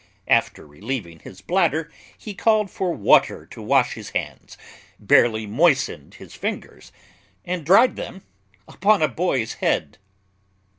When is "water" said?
2.91-3.45